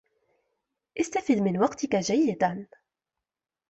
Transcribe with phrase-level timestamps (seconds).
[0.99, 2.67] استفد من وقتك جيدا.